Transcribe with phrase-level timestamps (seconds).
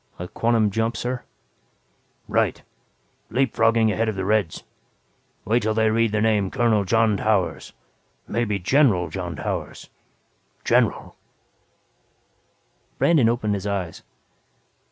[0.17, 1.21] "A quantum jump sir?"
[2.27, 2.63] "Right.
[3.29, 4.63] Leap frogging ahead of the Reds.
[5.45, 7.73] Wait till they read the name Colonel John Towers
[8.27, 9.91] maybe General John Towers
[10.65, 11.15] General."
[12.97, 14.01] Brandon opened his eyes.